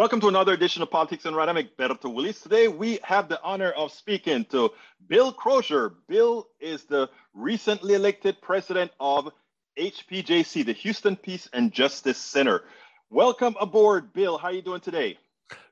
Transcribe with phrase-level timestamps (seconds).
[0.00, 1.76] Welcome to another edition of Politics Done Right.
[1.76, 2.40] Berto Willies.
[2.40, 4.70] Today we have the honor of speaking to
[5.06, 5.92] Bill Crozier.
[6.08, 9.30] Bill is the recently elected president of
[9.78, 12.62] HPJC, the Houston Peace and Justice Center.
[13.10, 14.38] Welcome aboard, Bill.
[14.38, 15.18] How are you doing today?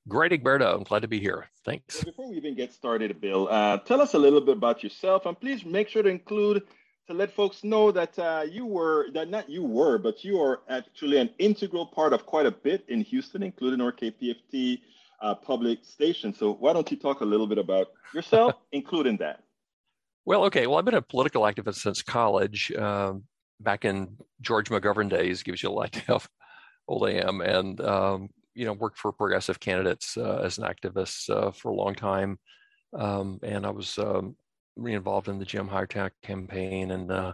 [0.07, 0.75] Great, Egberto.
[0.75, 1.47] I'm glad to be here.
[1.65, 2.05] Thanks.
[2.05, 5.41] Before we even get started, Bill, uh, tell us a little bit about yourself, and
[5.41, 6.65] please make sure to include
[7.09, 10.61] to let folks know that uh, you were that not you were, but you are
[10.69, 14.80] actually an integral part of quite a bit in Houston, including our KPFT
[15.23, 16.35] uh, public station.
[16.35, 19.43] So why don't you talk a little bit about yourself, including that?
[20.27, 20.66] Well, okay.
[20.66, 22.71] Well, I've been a political activist since college.
[22.73, 23.25] Um,
[23.61, 26.21] back in George McGovern days, gives you a idea how
[26.87, 31.30] old I am, and um, you know, worked for progressive candidates uh, as an activist
[31.30, 32.38] uh, for a long time.
[32.93, 34.37] Um, and I was um,
[34.87, 37.32] involved in the Jim Hightower campaign and uh,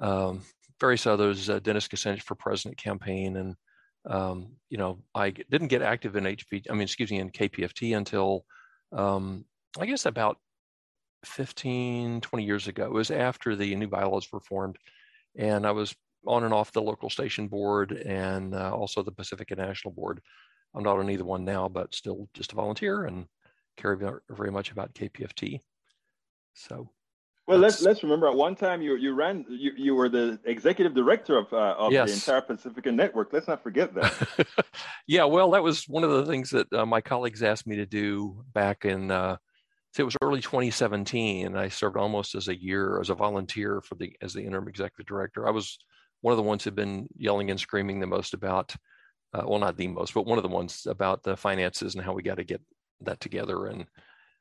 [0.00, 0.42] um,
[0.80, 3.36] various others, uh, Dennis Kucinich for president campaign.
[3.36, 3.54] And,
[4.08, 7.96] um, you know, I didn't get active in HP, I mean, excuse me, in KPFT
[7.96, 8.44] until
[8.92, 9.44] um,
[9.78, 10.38] I guess about
[11.24, 12.84] 15, 20 years ago.
[12.84, 14.76] It was after the new bylaws were formed.
[15.36, 15.94] And I was
[16.26, 20.20] on and off the local station board and uh, also the Pacifica National Board.
[20.74, 23.26] I'm not on either one now, but still just a volunteer and
[23.76, 25.60] care very much about KPFT.
[26.54, 26.90] So,
[27.46, 30.94] well, let's let's remember at one time you you ran you, you were the executive
[30.94, 32.08] director of uh, of yes.
[32.08, 33.32] the entire Pacifica network.
[33.32, 34.46] Let's not forget that.
[35.06, 37.86] yeah, well, that was one of the things that uh, my colleagues asked me to
[37.86, 39.10] do back in.
[39.10, 39.36] Uh,
[39.98, 43.96] it was early 2017, and I served almost as a year as a volunteer for
[43.96, 45.46] the as the interim executive director.
[45.46, 45.78] I was
[46.22, 48.74] one of the ones who'd been yelling and screaming the most about,
[49.34, 52.12] uh, well, not the most, but one of the ones about the finances and how
[52.12, 52.62] we got to get
[53.00, 53.66] that together.
[53.66, 53.86] And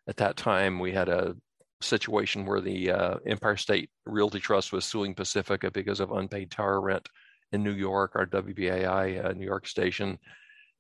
[0.08, 1.36] at that time, we had a
[1.82, 6.82] situation where the uh, Empire State Realty Trust was suing Pacifica because of unpaid tower
[6.82, 7.08] rent
[7.52, 10.18] in New York, our WBAI uh, New York station,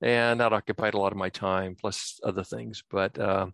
[0.02, 2.84] and that occupied a lot of my time, plus other things.
[2.90, 3.48] But uh,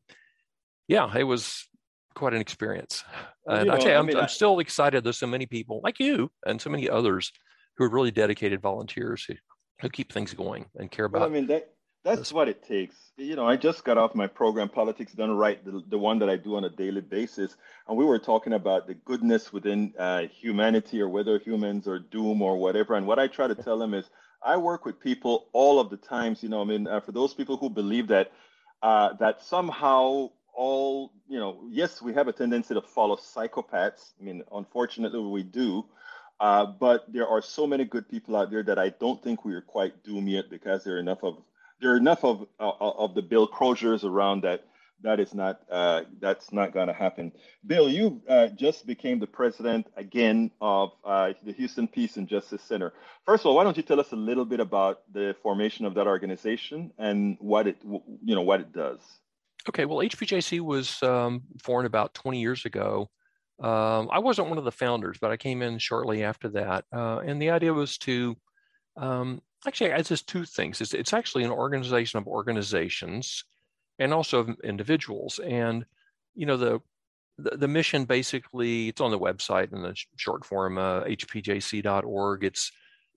[0.87, 1.67] yeah, it was
[2.15, 3.03] quite an experience.
[3.45, 5.03] And you know, I'm, I mean, I'm still excited.
[5.03, 7.31] There's so many people like you and so many others
[7.77, 9.35] who are really dedicated volunteers who,
[9.81, 11.21] who keep things going and care about.
[11.21, 11.69] Well, I mean, that,
[12.07, 12.95] that's what it takes.
[13.17, 16.29] You know, I just got off my program, Politics Done Right, the, the one that
[16.29, 17.55] I do on a daily basis.
[17.87, 22.41] And we were talking about the goodness within uh, humanity or whether humans are doom
[22.41, 22.95] or whatever.
[22.95, 24.05] And what I try to tell them is
[24.41, 27.33] I work with people all of the times, you know, I mean, uh, for those
[27.33, 28.31] people who believe that,
[28.81, 34.13] uh, that somehow all, you know, yes, we have a tendency to follow psychopaths.
[34.19, 35.85] I mean, unfortunately, we do.
[36.39, 39.55] Uh, but there are so many good people out there that I don't think we
[39.55, 41.37] are quite doomed yet because there are enough of
[41.81, 44.65] there are enough of uh, of the Bill Croziers around that
[45.01, 47.31] that is not uh, that's not going to happen.
[47.65, 52.63] Bill, you uh, just became the president again of uh, the Houston Peace and Justice
[52.63, 52.93] Center.
[53.25, 55.93] First of all, why don't you tell us a little bit about the formation of
[55.95, 58.99] that organization and what it you know what it does?
[59.69, 63.09] Okay, well, HPJC was um, formed about 20 years ago.
[63.59, 67.19] Um, I wasn't one of the founders, but I came in shortly after that, uh,
[67.19, 68.35] and the idea was to
[68.95, 70.81] um, actually it's just two things.
[70.81, 73.43] It's, it's actually an organization of organizations
[73.99, 75.39] and also of individuals.
[75.39, 75.85] And
[76.35, 76.79] you know the
[77.39, 82.71] the, the mission basically it's on the website in the short form uh, hpjc.org it's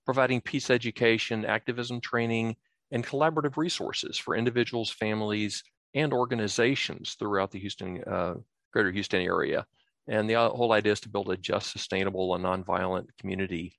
[0.05, 2.55] providing peace education activism training
[2.91, 5.63] and collaborative resources for individuals families
[5.95, 8.35] and organizations throughout the houston uh,
[8.71, 9.65] greater houston area.
[10.07, 13.75] And the uh, whole idea is to build a just sustainable and nonviolent community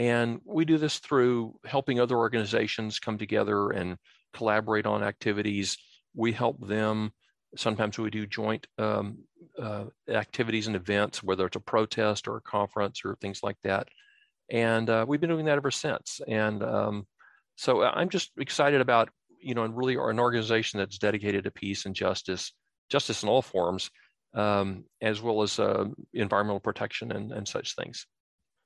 [0.00, 3.98] and we do this through helping other organizations come together and
[4.32, 5.76] collaborate on activities.
[6.14, 7.12] We help them.
[7.54, 9.18] Sometimes we do joint um,
[9.60, 13.88] uh, activities and events, whether it's a protest or a conference or things like that.
[14.50, 16.22] And uh, we've been doing that ever since.
[16.26, 17.06] And um,
[17.56, 21.50] so I'm just excited about, you know, and really are an organization that's dedicated to
[21.50, 22.54] peace and justice,
[22.88, 23.90] justice in all forms,
[24.32, 25.84] um, as well as uh,
[26.14, 28.06] environmental protection and, and such things.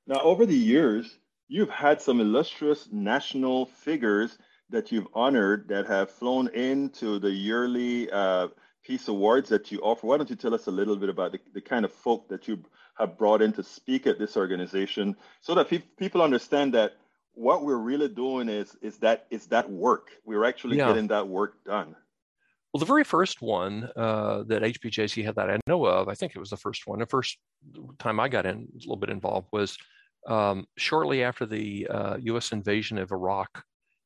[0.07, 1.17] Now, over the years,
[1.47, 4.37] you've had some illustrious national figures
[4.69, 8.47] that you've honored that have flown into the yearly uh,
[8.83, 10.07] Peace Awards that you offer.
[10.07, 12.47] Why don't you tell us a little bit about the, the kind of folk that
[12.47, 12.63] you
[12.97, 16.93] have brought in to speak at this organization so that pe- people understand that
[17.33, 20.11] what we're really doing is is that it's that work.
[20.23, 20.87] We're actually yeah.
[20.87, 21.95] getting that work done.
[22.73, 26.33] Well, the very first one uh, that HPJC had that I know of, I think
[26.35, 26.99] it was the first one.
[26.99, 27.37] The first
[27.99, 29.77] time I got in a little bit involved was
[30.27, 32.51] um, shortly after the uh, U.S.
[32.51, 33.63] invasion of Iraq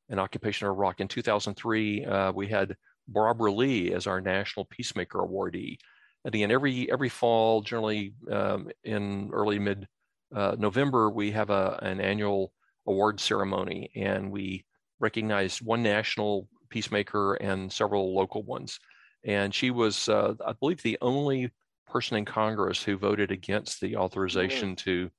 [0.10, 2.75] and occupation of Iraq in 2003, uh, we had
[3.07, 5.77] Barbara Lee as our National Peacemaker Awardee.
[6.25, 9.88] And again, every every fall, generally um, in early mid
[10.36, 12.54] uh, November, we have a, an annual
[12.86, 14.65] award ceremony, and we
[15.00, 18.80] recognize one national Peacemaker and several local ones.
[19.25, 21.51] And she was, uh, I believe, the only
[21.88, 25.10] person in Congress who voted against the authorization to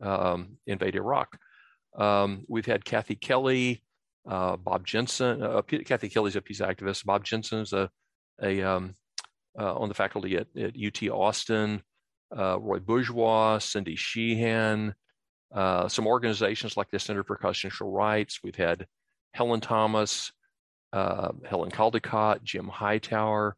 [0.00, 1.38] um, invade Iraq.
[1.96, 3.82] Um, we've had Kathy Kelly,
[4.28, 5.42] uh, Bob Jensen.
[5.42, 7.04] Uh, Kathy Kelly's a peace activist.
[7.04, 7.90] Bob Jensen's a,
[8.42, 8.94] a um,
[9.58, 11.82] uh, on the faculty at, at UT Austin.
[12.36, 14.94] Uh, Roy Bourgeois, Cindy Sheehan,
[15.54, 18.40] uh, some organizations like the Center for Constitutional Rights.
[18.44, 18.86] We've had
[19.32, 20.30] Helen Thomas,
[20.92, 23.56] uh, Helen Caldicott, Jim Hightower,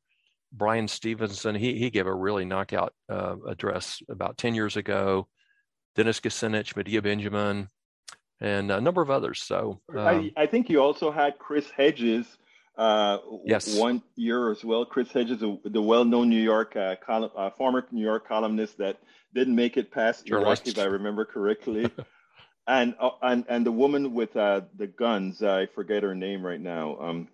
[0.52, 1.56] Bryan Stevenson.
[1.56, 5.26] He, he gave a really knockout address about 10 years ago.
[5.94, 7.68] Dennis Kucinich, Medea Benjamin,
[8.40, 9.42] and a number of others.
[9.42, 12.26] So um, I, I, think you also had Chris Hedges.
[12.78, 13.76] Uh, yes.
[13.76, 14.86] One year as well.
[14.86, 18.98] Chris Hedges, the well-known New York uh, column, uh, former New York columnist that
[19.34, 21.90] didn't make it past Iraq, if I remember correctly.
[22.66, 26.60] and uh, and and the woman with uh, the guns, I forget her name right
[26.60, 26.96] now.
[27.00, 27.28] Um,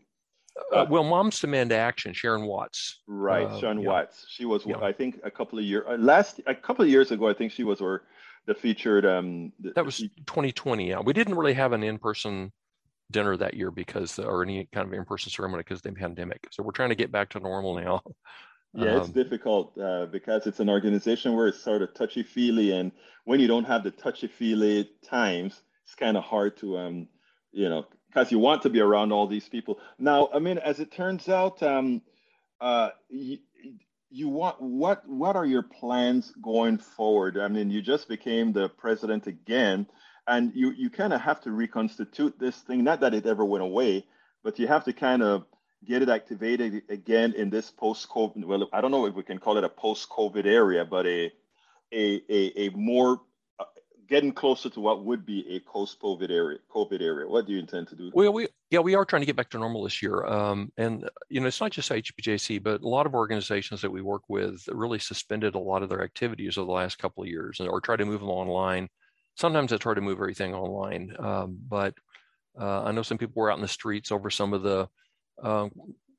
[0.73, 3.03] uh, well, Moms Demand Action, Shannon Watts.
[3.06, 3.88] Right, Shannon yeah.
[3.88, 4.26] Watts.
[4.29, 4.79] She was, yeah.
[4.81, 7.29] I think, a couple of years last a couple of years ago.
[7.29, 8.03] I think she was our
[8.46, 11.00] the featured um the, that was 2020 yeah.
[11.00, 12.52] We didn't really have an in-person
[13.10, 16.46] dinner that year because or any kind of in-person ceremony because of the pandemic.
[16.50, 18.02] So we're trying to get back to normal now.
[18.75, 22.93] Yeah um, it's difficult uh, because it's an organization where it's sort of touchy-feely and
[23.25, 27.08] when you don't have the touchy-feely times it's kind of hard to um
[27.52, 29.78] you know because you want to be around all these people.
[29.98, 32.02] Now i mean as it turns out um
[32.60, 32.90] uh,
[34.11, 38.69] you want what what are your plans going forward i mean you just became the
[38.69, 39.87] president again
[40.29, 43.64] and you you kind of have to reconstitute this thing not that it ever went
[43.64, 44.05] away
[44.44, 45.44] but you have to kind of
[45.85, 49.38] get it activated again in this post covid well i don't know if we can
[49.38, 51.32] call it a post covid area but a
[51.93, 53.20] a a, a more
[53.58, 53.64] uh,
[54.08, 56.58] getting closer to what would be a post-COVID area.
[56.73, 57.29] COVID area.
[57.29, 58.11] What do you intend to do?
[58.14, 61.08] Well, we yeah we are trying to get back to normal this year, um, and
[61.28, 64.62] you know it's not just HPJC, but a lot of organizations that we work with
[64.68, 67.96] really suspended a lot of their activities over the last couple of years, or try
[67.96, 68.88] to move them online.
[69.36, 71.94] Sometimes it's hard to move everything online, um, but
[72.60, 74.88] uh, I know some people were out in the streets over some of the
[75.42, 75.69] uh,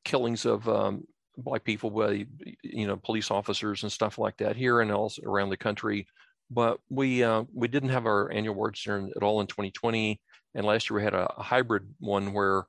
[0.06, 1.04] killings of um,
[1.38, 2.26] black people by
[2.64, 6.08] you know police officers and stuff like that here and else around the country
[6.50, 10.20] but we uh, we didn't have our annual Dinner at all in 2020,
[10.56, 12.66] and last year we had a, hybrid one where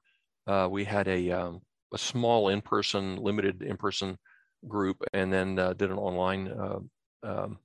[0.46, 1.60] uh, we had a um,
[1.92, 4.18] a small in-person, limited in-person
[4.66, 6.78] group, and then uh, did an online uh,
[7.22, 7.58] um,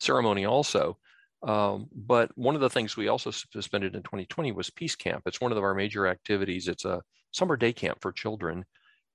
[0.00, 0.96] ceremony also.
[1.42, 5.22] Um, but one of the things we also suspended in 2020 was Peace Camp.
[5.26, 6.68] It's one of our major activities.
[6.68, 7.02] It's a
[7.32, 8.64] summer day camp for children,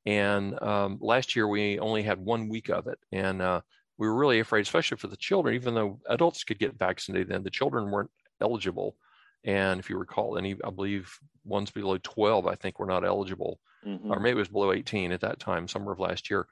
[0.05, 3.61] and um, last year we only had one week of it, and uh,
[3.97, 7.43] we were really afraid, especially for the children, even though adults could get vaccinated, then
[7.43, 8.09] the children weren't
[8.41, 8.95] eligible.
[9.43, 11.11] And if you recall, any, I believe
[11.43, 14.11] ones below 12, I think were not eligible, mm-hmm.
[14.11, 16.47] or maybe it was below 18 at that time, summer of last year.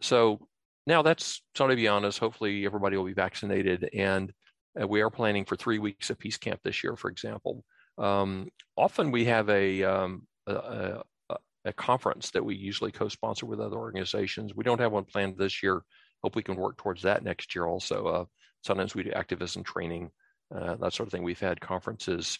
[0.00, 0.46] So
[0.86, 3.88] now that's, so to be honest, hopefully everybody will be vaccinated.
[3.94, 4.32] And
[4.80, 7.64] uh, we are planning for three weeks of Peace Camp this year, for example.
[7.98, 13.60] Um, often we have a, um, a, a, a conference that we usually co-sponsor with
[13.60, 14.54] other organizations.
[14.54, 15.82] We don't have one planned this year
[16.22, 18.06] hope we can work towards that next year also.
[18.06, 18.24] Uh,
[18.62, 20.10] sometimes we do activism training,
[20.54, 21.22] uh, that sort of thing.
[21.22, 22.38] We've had conferences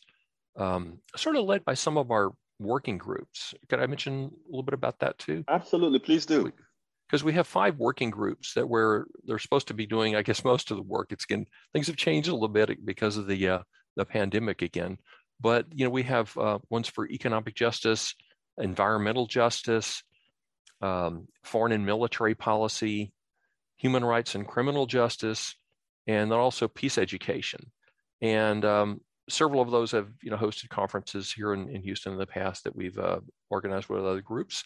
[0.57, 3.55] um, sort of led by some of our working groups.
[3.69, 5.45] Could I mention a little bit about that too?
[5.49, 6.53] Absolutely, please do.
[7.09, 10.45] Because we have five working groups that where they're supposed to be doing, I guess,
[10.45, 11.13] most of the work.
[11.13, 13.59] It's getting things have changed a little bit because of the uh,
[13.97, 14.99] the pandemic again.
[15.41, 18.15] But you know, we have uh, ones for economic justice,
[18.57, 20.03] environmental justice,
[20.81, 23.13] um, foreign and military policy,
[23.77, 25.55] human rights and criminal justice,
[26.07, 27.71] and then also peace education.
[28.23, 32.19] And um, several of those have you know hosted conferences here in, in Houston in
[32.19, 34.65] the past that we've uh, organized with other groups.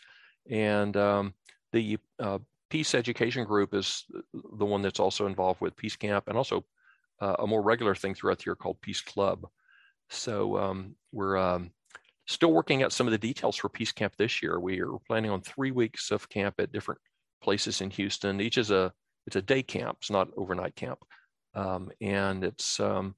[0.49, 1.35] And um,
[1.73, 2.39] the uh,
[2.71, 6.65] peace education group is the one that's also involved with Peace Camp and also
[7.21, 9.47] uh, a more regular thing throughout the year called Peace Club.
[10.11, 11.73] So um, we're um,
[12.27, 14.61] still working out some of the details for Peace Camp this year.
[14.61, 17.01] We are planning on three weeks of camp at different
[17.43, 18.41] places in Houston.
[18.41, 18.93] Each is a
[19.27, 19.99] it's a day camp.
[20.01, 21.01] It's not overnight camp,
[21.55, 23.17] um, and it's um,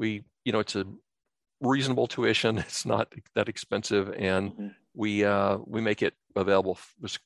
[0.00, 0.84] we you know it's a
[1.60, 2.58] reasonable tuition.
[2.66, 4.68] It's not that expensive, and mm-hmm.
[4.94, 6.78] we uh, we make it available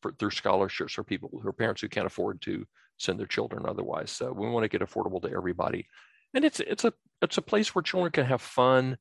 [0.02, 2.66] for, through scholarships for people who are parents who can't afford to
[2.98, 4.10] send their children otherwise.
[4.10, 5.86] So we want to get affordable to everybody,
[6.34, 8.98] and it's it's a it's a place where children can have fun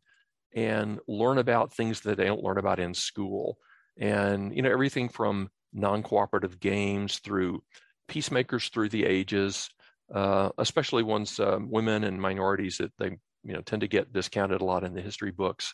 [0.56, 3.58] and learn about things that they don't learn about in school,
[3.98, 7.64] and you know everything from non-cooperative games through
[8.08, 9.72] peacemakers through the ages,
[10.14, 14.62] uh, especially ones um, women and minorities that they you know tend to get discounted
[14.62, 15.74] a lot in the history books.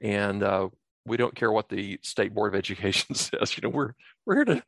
[0.00, 0.68] And uh,
[1.06, 3.56] we don't care what the state board of education says.
[3.56, 3.92] You know, we're
[4.26, 4.62] we're here to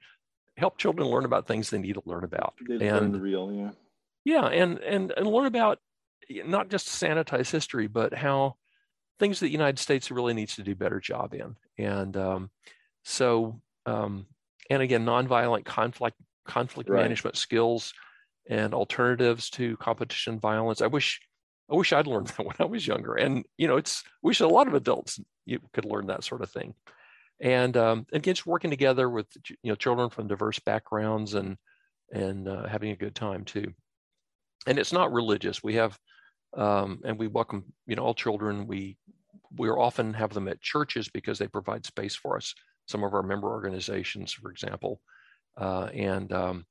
[0.57, 2.55] help children learn about things they need to learn about.
[2.69, 3.71] They and, learn real, yeah.
[4.25, 5.79] Yeah, and and and learn about
[6.31, 8.57] not just sanitize history, but how
[9.19, 11.57] things that the United States really needs to do better job in.
[11.79, 12.51] And um,
[13.05, 14.27] so, um,
[14.71, 17.03] and again, nonviolent conflict conflict right.
[17.03, 17.93] management skills
[18.49, 20.83] and alternatives to competition violence.
[20.83, 21.21] I wish
[21.71, 23.15] I wish I'd learned that when I was younger.
[23.15, 26.51] And you know, it's wish a lot of adults you could learn that sort of
[26.51, 26.75] thing.
[27.41, 31.57] And um, again, just working together with you know children from diverse backgrounds and
[32.13, 33.73] and uh, having a good time too.
[34.67, 35.63] And it's not religious.
[35.63, 35.99] We have
[36.57, 38.67] um, and we welcome you know all children.
[38.67, 38.97] We
[39.57, 42.55] we often have them at churches because they provide space for us.
[42.87, 45.01] Some of our member organizations, for example,
[45.57, 46.67] uh, and um,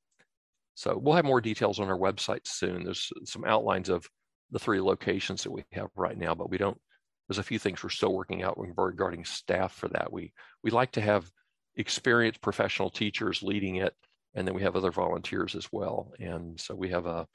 [0.74, 2.84] so we'll have more details on our website soon.
[2.84, 4.08] There's some outlines of
[4.54, 6.80] the three locations that we have right now, but we don't.
[7.28, 10.12] There's a few things we're still working out regarding staff for that.
[10.12, 10.32] We
[10.62, 11.28] we like to have
[11.74, 13.94] experienced professional teachers leading it,
[14.34, 16.12] and then we have other volunteers as well.
[16.20, 17.26] And so we have a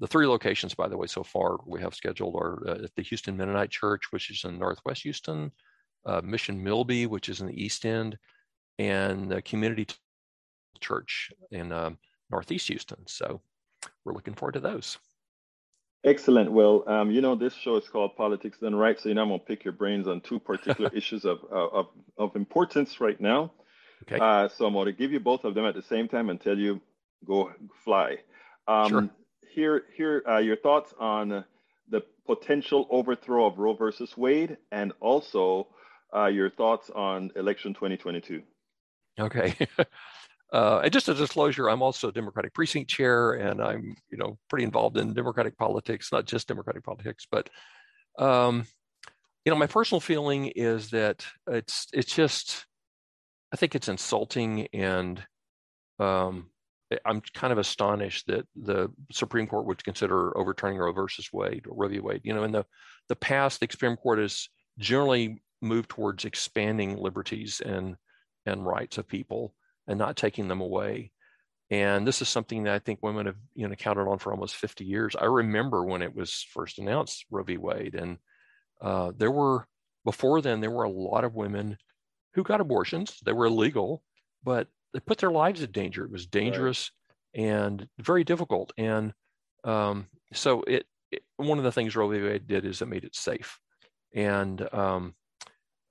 [0.00, 3.02] the three locations, by the way, so far we have scheduled are uh, at the
[3.02, 5.50] Houston Mennonite Church, which is in Northwest Houston,
[6.04, 8.18] uh, Mission Milby, which is in the East End,
[8.78, 9.86] and the Community
[10.78, 11.96] Church in um,
[12.30, 13.02] Northeast Houston.
[13.06, 13.40] So
[14.04, 14.98] we're looking forward to those.
[16.02, 16.50] Excellent.
[16.50, 18.98] Well, um, you know, this show is called Politics Done Right.
[18.98, 21.88] So, you know, I'm going to pick your brains on two particular issues of, of,
[22.16, 23.52] of importance right now.
[24.04, 24.18] Okay.
[24.18, 26.40] Uh, so, I'm going to give you both of them at the same time and
[26.40, 26.80] tell you
[27.26, 27.52] go
[27.84, 28.18] fly.
[28.66, 29.08] Um, sure.
[29.52, 31.44] Here, here uh, your thoughts on
[31.90, 35.66] the potential overthrow of Roe versus Wade and also
[36.14, 38.42] uh, your thoughts on election 2022.
[39.18, 39.54] Okay.
[40.52, 44.36] Uh, and just a disclosure, I'm also a Democratic precinct chair, and I'm you know
[44.48, 47.48] pretty involved in Democratic politics, not just Democratic politics, but
[48.18, 48.66] um,
[49.44, 52.66] you know my personal feeling is that it's it's just
[53.52, 55.22] I think it's insulting, and
[56.00, 56.50] um,
[57.04, 61.76] I'm kind of astonished that the Supreme Court would consider overturning Roe versus Wade or
[61.76, 62.00] Roe v.
[62.00, 62.22] Wade.
[62.24, 62.64] You know, in the
[63.08, 67.94] the past, the Supreme Court has generally moved towards expanding liberties and
[68.46, 69.54] and rights of people
[69.90, 71.10] and not taking them away.
[71.68, 74.56] And this is something that I think women have you know counted on for almost
[74.56, 75.14] 50 years.
[75.20, 77.58] I remember when it was first announced Roe v.
[77.58, 78.18] Wade, and
[78.80, 79.66] uh, there were
[80.04, 81.76] before then there were a lot of women
[82.34, 83.18] who got abortions.
[83.24, 84.02] They were illegal,
[84.42, 86.04] but they put their lives in danger.
[86.04, 86.90] It was dangerous
[87.36, 87.44] right.
[87.44, 88.72] and very difficult.
[88.78, 89.12] And
[89.64, 92.22] um, so it, it, one of the things Roe v.
[92.22, 93.58] Wade did is it made it safe.
[94.14, 95.14] And um,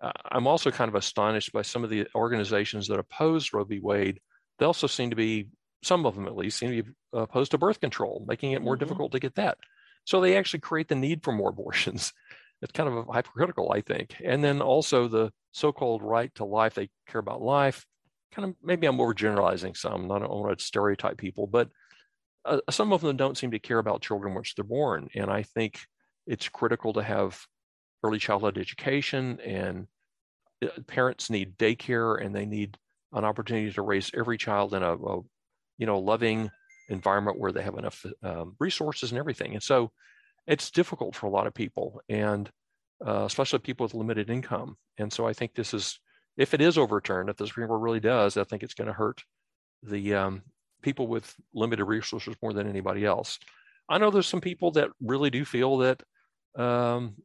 [0.02, 3.80] I'm also kind of astonished by some of the organizations that oppose Roe v.
[3.80, 4.20] Wade.
[4.58, 5.48] They also seem to be,
[5.84, 8.76] some of them at least, seem to be opposed to birth control, making it more
[8.76, 8.80] mm-hmm.
[8.80, 9.58] difficult to get that.
[10.06, 12.14] So they actually create the need for more abortions.
[12.62, 14.16] It's kind of hypocritical, I think.
[14.24, 16.76] And then also the so-called right to life.
[16.76, 17.86] They care about life.
[18.34, 20.12] Kind of maybe I'm overgeneralizing some.
[20.12, 21.70] I don't want to stereotype people, but
[22.46, 25.10] uh, some of them don't seem to care about children once they're born.
[25.16, 25.80] And I think
[26.28, 27.40] it's critical to have
[28.04, 29.88] early childhood education and
[30.64, 32.78] uh, parents need daycare and they need
[33.14, 35.22] an opportunity to raise every child in a, a
[35.78, 36.50] you know loving
[36.90, 39.54] environment where they have enough um, resources and everything.
[39.54, 39.92] And so
[40.48, 42.50] it's difficult for a lot of people and
[43.06, 44.78] uh, especially people with limited income.
[44.98, 46.00] And so i think this is
[46.38, 48.94] if it is overturned if the supreme court really does i think it's going to
[48.94, 49.22] hurt
[49.84, 50.42] the um,
[50.82, 53.40] people with limited resources more than anybody else.
[53.90, 56.04] I know there's some people that really do feel that
[56.56, 57.16] um,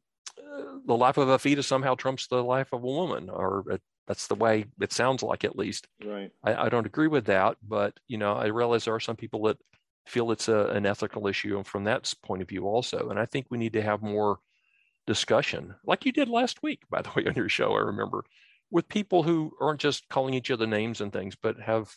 [0.87, 4.27] the life of a fetus somehow trumps the life of a woman, or it, that's
[4.27, 5.87] the way it sounds like, at least.
[6.05, 6.31] Right.
[6.43, 9.43] I, I, don't agree with that, but you know, I realize there are some people
[9.45, 9.59] that
[10.07, 13.09] feel it's a, an ethical issue, and from that point of view, also.
[13.09, 14.39] And I think we need to have more
[15.07, 17.75] discussion, like you did last week, by the way, on your show.
[17.75, 18.25] I remember
[18.71, 21.97] with people who aren't just calling each other names and things, but have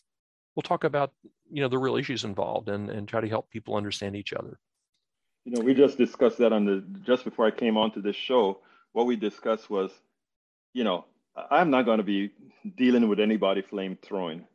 [0.55, 1.11] we'll talk about
[1.49, 4.59] you know the real issues involved and and try to help people understand each other.
[5.48, 8.18] You know, we just discussed that on the just before I came on to this
[8.18, 8.60] show.
[8.92, 9.92] What we discussed was,
[10.74, 11.06] you know,
[11.50, 12.32] I'm not going to be
[12.75, 14.46] dealing with anybody flame throwing.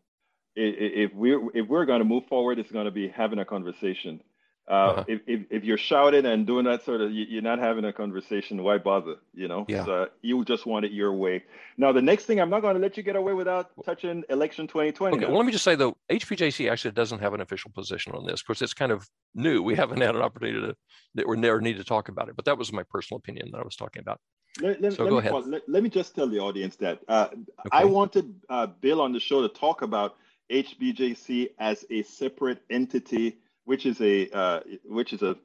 [0.55, 4.21] If we're if we're going to move forward, it's going to be having a conversation.
[4.69, 5.05] Uh, uh-huh.
[5.09, 7.93] if, if, if you're shouting and doing that sort of, you, are not having a
[7.93, 8.63] conversation.
[8.63, 9.17] Why bother?
[9.35, 9.85] You know, yeah.
[9.85, 11.43] so you just want it your way.
[11.77, 14.69] Now, the next thing, I'm not going to let you get away without touching election
[14.69, 15.17] 2020.
[15.17, 18.25] Okay, well, let me just say though, HPJC actually doesn't have an official position on
[18.25, 18.41] this.
[18.41, 19.63] Of course, it's kind of new.
[19.63, 20.77] We haven't had an opportunity to
[21.17, 22.37] that we never need to talk about it.
[22.37, 24.21] But that was my personal opinion that I was talking about.
[24.61, 25.33] Let, let, so let go ahead.
[25.33, 25.47] Pause.
[25.49, 27.43] Let, let, me just tell the audience that uh, okay.
[27.73, 30.17] I wanted uh, Bill on the show to talk about
[30.53, 35.37] HPJC as a separate entity which is a uh, which is a,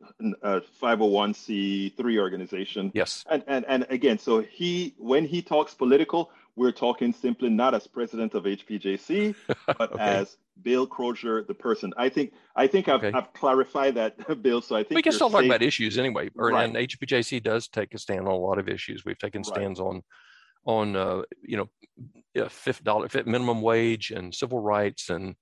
[0.41, 2.91] a 501c3 organization.
[2.93, 3.23] Yes.
[3.29, 7.85] And, and and again, so he when he talks political, we're talking simply not as
[7.85, 9.35] president of HPJC,
[9.77, 10.01] but okay.
[10.03, 11.93] as Bill Crozier, the person.
[11.97, 13.15] I think I think I've, okay.
[13.15, 14.61] I've clarified that, Bill.
[14.61, 15.37] So I think we can still safe.
[15.37, 16.29] talk about issues anyway.
[16.35, 16.65] Or, right.
[16.65, 19.05] And HPJC does take a stand on a lot of issues.
[19.05, 19.87] We've taken stands right.
[19.87, 20.01] on
[20.65, 21.57] on uh, you
[22.35, 25.35] know fifth dollar fifth minimum wage and civil rights and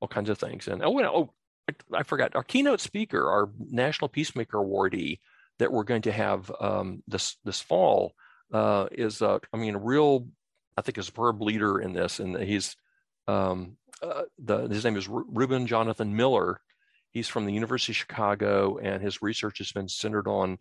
[0.00, 0.68] all kinds of things.
[0.68, 1.34] And oh, oh
[1.68, 5.18] I, I forgot our keynote speaker, our National Peacemaker awardee
[5.58, 8.14] that we're going to have um, this this fall
[8.52, 10.26] uh, is uh, I mean a real
[10.76, 12.76] I think, a superb leader in this, and he's
[13.28, 16.60] um, uh, the his name is Reuben Jonathan Miller.
[17.10, 20.58] He's from the University of Chicago, and his research has been centered on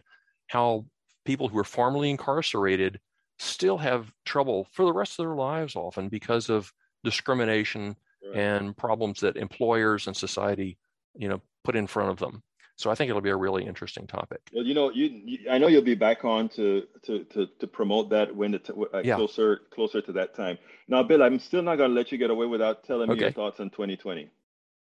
[0.47, 0.85] how
[1.23, 2.99] people who are formerly incarcerated
[3.39, 8.35] still have trouble for the rest of their lives, often because of discrimination right.
[8.37, 10.77] and problems that employers and society,
[11.15, 12.43] you know, put in front of them.
[12.77, 14.39] So I think it'll be a really interesting topic.
[14.51, 17.67] Well, you know, you, you I know you'll be back on to to to, to
[17.67, 19.15] promote that when it's uh, yeah.
[19.15, 20.57] closer closer to that time.
[20.87, 23.19] Now, Bill, I'm still not going to let you get away without telling okay.
[23.19, 24.31] me your thoughts on 2020.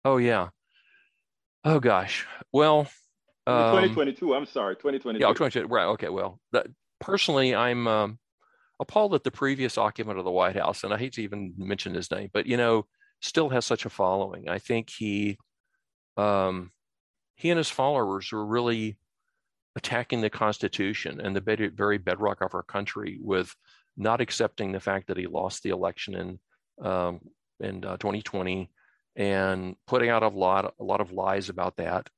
[0.05, 0.49] Oh yeah.
[1.65, 2.25] Oh gosh.
[2.53, 2.87] Well,
[3.47, 4.33] um, 2022.
[4.33, 5.21] I'm sorry, 2022.
[5.21, 5.67] Yeah, 2022.
[5.67, 5.85] Right.
[5.85, 6.09] Okay.
[6.09, 6.67] Well, that,
[7.01, 8.19] personally, I'm um,
[8.79, 11.93] appalled at the previous occupant of the White House, and I hate to even mention
[11.93, 12.85] his name, but you know,
[13.21, 14.47] still has such a following.
[14.47, 15.37] I think he
[16.17, 16.71] um,
[17.35, 18.97] he and his followers were really
[19.75, 23.55] attacking the Constitution and the very bedrock of our country with
[23.95, 26.39] not accepting the fact that he lost the election in
[26.85, 27.19] um,
[27.59, 28.69] in uh, 2020
[29.15, 32.09] and putting out a lot a lot of lies about that.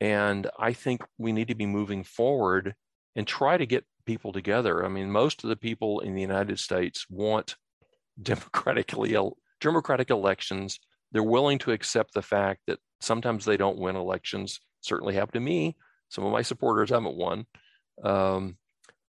[0.00, 2.74] And I think we need to be moving forward
[3.14, 4.84] and try to get people together.
[4.84, 7.56] I mean, most of the people in the United States want
[8.22, 9.16] democratically
[9.60, 10.80] democratic elections.
[11.12, 14.60] They're willing to accept the fact that sometimes they don't win elections.
[14.80, 15.76] Certainly happened to me.
[16.08, 17.46] Some of my supporters haven't won.
[18.02, 18.56] Um,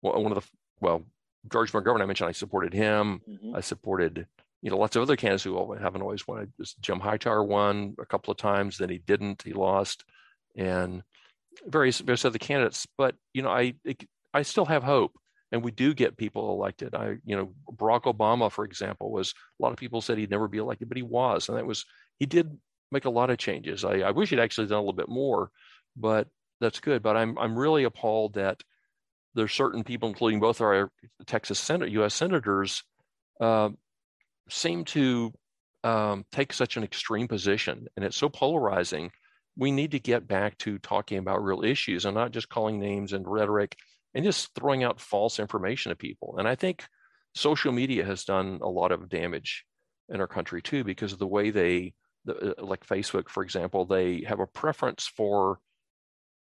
[0.02, 1.04] one of the well,
[1.52, 3.22] George McGovern, I mentioned I supported him.
[3.30, 3.56] Mm-hmm.
[3.56, 4.28] I supported
[4.62, 6.52] you know lots of other candidates who haven't always won.
[6.60, 9.44] Just Jim Hightower won a couple of times, then he didn't.
[9.44, 10.04] He lost,
[10.56, 11.04] and
[11.66, 12.88] various various other candidates.
[12.98, 13.76] But you know, I
[14.34, 15.18] I still have hope,
[15.52, 16.96] and we do get people elected.
[16.96, 20.48] I you know Barack Obama, for example, was a lot of people said he'd never
[20.48, 21.86] be elected, but he was, and that was
[22.18, 22.58] he did
[22.92, 23.84] make a lot of changes.
[23.84, 25.52] I, I wish he'd actually done a little bit more,
[25.96, 26.28] but
[26.60, 27.04] that's good.
[27.04, 28.62] But I'm I'm really appalled that
[29.34, 30.90] there's certain people, including both our
[31.26, 32.14] Texas Senate, U.S.
[32.14, 32.84] senators,
[33.40, 33.70] uh,
[34.50, 35.34] seem to
[35.84, 39.12] um, take such an extreme position, and it's so polarizing.
[39.56, 43.14] We need to get back to talking about real issues and not just calling names
[43.14, 43.76] and rhetoric
[44.14, 46.36] and just throwing out false information to people.
[46.38, 46.84] And I think
[47.34, 49.66] social media has done a lot of damage
[50.10, 51.94] in our country too because of the way they
[52.28, 55.60] the, uh, like Facebook, for example, they have a preference for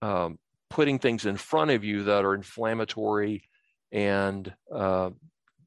[0.02, 0.38] um,
[0.70, 3.44] putting things in front of you that are inflammatory
[3.92, 5.10] and uh,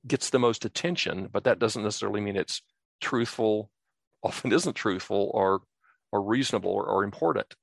[0.06, 2.62] gets the most attention, but that doesn't necessarily mean it's
[3.00, 3.70] truthful.
[4.22, 5.62] Often isn't truthful or
[6.10, 7.54] or reasonable or, or important.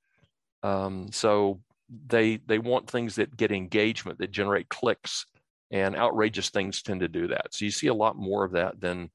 [0.64, 1.60] Um, so
[2.08, 5.26] they they want things that get engagement, that generate clicks,
[5.70, 7.54] and outrageous things tend to do that.
[7.54, 9.10] So you see a lot more of that than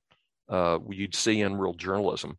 [0.50, 2.36] uh, you'd see in real journalism.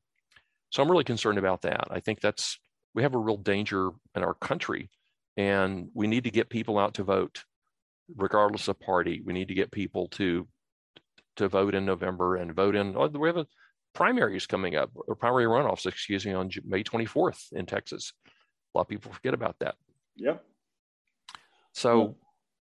[0.72, 1.88] So I'm really concerned about that.
[1.92, 2.60] I think that's
[2.96, 4.90] we have a real danger in our country,
[5.38, 7.44] and we need to get people out to vote,
[8.16, 9.22] regardless of party.
[9.24, 10.48] We need to get people to
[11.38, 12.96] to vote in November and vote in.
[12.98, 13.46] Oh, we have a
[13.94, 18.14] primaries coming up, or primary runoffs, excuse me, on May 24th in Texas.
[18.26, 19.76] A lot of people forget about that.
[20.16, 20.42] Yep.
[21.74, 22.16] So,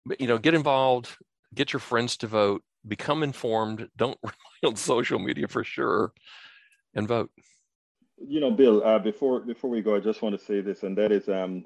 [0.08, 0.16] yeah.
[0.18, 1.14] you know, get involved,
[1.54, 3.88] get your friends to vote, become informed.
[3.96, 6.12] Don't rely on social media for sure,
[6.94, 7.30] and vote
[8.26, 10.96] you know, Bill, uh, before before we go, I just want to say this, and
[10.98, 11.64] that is, um,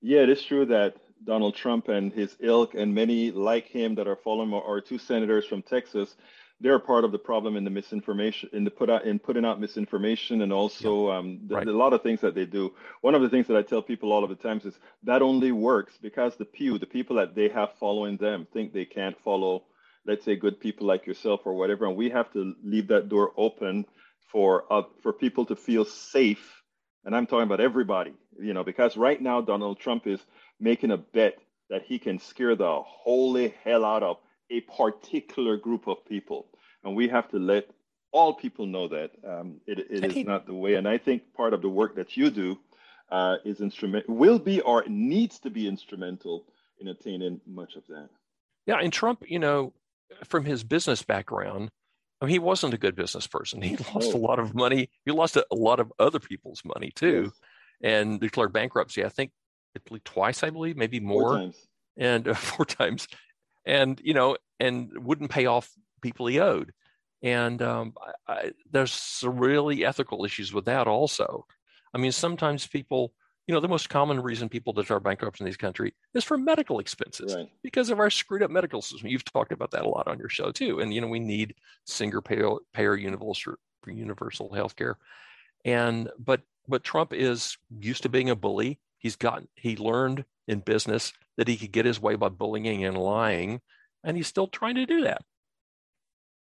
[0.00, 4.08] yeah, it is true that Donald Trump and his ilk and many like him that
[4.08, 6.16] are following our two senators from Texas,
[6.60, 9.60] they're part of the problem in the misinformation, in the put out, in putting out
[9.60, 11.18] misinformation, and also yeah.
[11.18, 11.66] um, the, right.
[11.66, 12.72] the, a lot of things that they do.
[13.00, 14.74] One of the things that I tell people all of the times is
[15.04, 18.84] that only works because the pew, the people that they have following them, think they
[18.84, 19.64] can't follow,
[20.06, 23.32] let's say, good people like yourself or whatever, and we have to leave that door
[23.36, 23.84] open
[24.32, 26.62] for uh, for people to feel safe,
[27.04, 30.20] and I'm talking about everybody, you know, because right now Donald Trump is
[30.58, 31.38] making a bet
[31.70, 34.16] that he can scare the holy hell out of
[34.50, 36.48] a particular group of people,
[36.82, 37.70] and we have to let
[38.10, 40.74] all people know that um, it, it is not the way.
[40.74, 42.58] And I think part of the work that you do
[43.10, 46.46] uh, is instrument will be or needs to be instrumental
[46.78, 48.08] in attaining much of that.
[48.66, 49.72] Yeah, and Trump, you know,
[50.24, 51.70] from his business background,
[52.22, 53.60] I mean, he wasn't a good business person.
[53.60, 54.88] He lost a lot of money.
[55.04, 57.32] He lost a, a lot of other people's money too,
[57.82, 59.04] and declared bankruptcy.
[59.04, 59.32] I think
[60.04, 61.50] twice, I believe, maybe more,
[61.96, 63.08] and uh, four times,
[63.66, 65.68] and you know, and wouldn't pay off
[66.00, 66.72] people he owed.
[67.24, 67.94] And um,
[68.28, 71.46] I, I, there's some really ethical issues with that also.
[71.94, 73.12] I mean, sometimes people,
[73.46, 76.78] you know, the most common reason people declare bankruptcy in this country is for medical
[76.78, 77.50] expenses right.
[77.62, 79.08] because of our screwed up medical system.
[79.08, 80.80] You've talked about that a lot on your show too.
[80.80, 83.54] And, you know, we need single payer, payer universal,
[83.86, 84.96] universal health care.
[85.64, 88.78] And, but, but Trump is used to being a bully.
[88.98, 92.96] He's gotten, he learned in business that he could get his way by bullying and
[92.96, 93.60] lying.
[94.04, 95.22] And he's still trying to do that.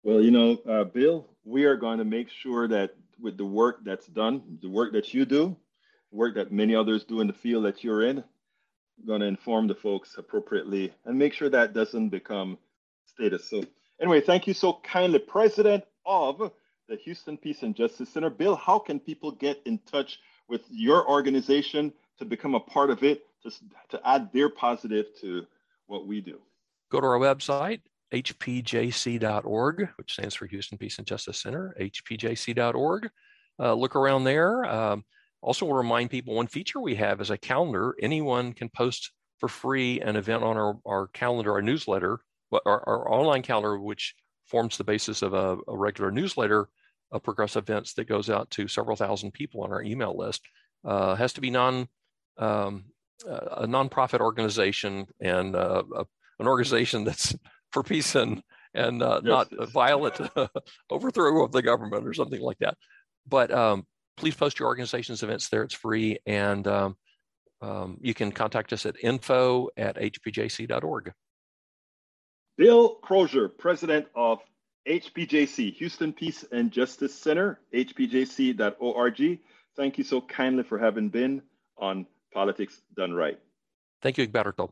[0.04, 3.80] Well, you know, uh, Bill, we are going to make sure that with the work
[3.84, 5.58] that's done, the work that you do,
[6.12, 8.24] work that many others do in the field that you're in,
[9.06, 12.58] going to inform the folks appropriately and make sure that doesn't become
[13.06, 13.50] status.
[13.50, 13.64] So,
[14.02, 16.52] anyway, thank you so kindly, President of
[16.88, 18.30] the Houston Peace and Justice Center.
[18.30, 23.04] Bill, how can people get in touch with your organization to become a part of
[23.04, 23.52] it, to,
[23.90, 25.46] to add their positive to
[25.88, 26.40] what we do?
[26.90, 27.82] Go to our website,
[28.14, 33.10] hpjc.org, which stands for Houston Peace and Justice Center, hpjc.org.
[33.60, 34.64] Uh, look around there.
[34.66, 35.04] Um,
[35.48, 37.96] also, will remind people one feature we have is a calendar.
[38.02, 42.20] Anyone can post for free an event on our, our calendar, our newsletter,
[42.52, 46.68] our, our online calendar, which forms the basis of a, a, regular newsletter
[47.14, 50.42] of progressive events that goes out to several thousand people on our email list.
[50.84, 51.88] Uh, has to be non
[52.38, 52.84] um,
[53.26, 56.06] a nonprofit organization and uh, a,
[56.40, 57.34] an organization that's
[57.72, 59.48] for peace and and uh, yes.
[59.50, 60.20] not violent
[60.90, 62.76] overthrow of the government or something like that.
[63.26, 63.86] But um,
[64.18, 65.64] please post your organization's events there.
[65.64, 66.98] It's free, and um,
[67.62, 71.14] um, you can contact us at info at hpjc.org.
[72.58, 74.40] Bill Crozier, president of
[74.88, 79.40] HPJC, Houston Peace and Justice Center, hpjc.org.
[79.76, 81.44] Thank you so kindly for having been
[81.78, 83.40] on Politics Done Right.
[84.02, 84.72] Thank you, Egberto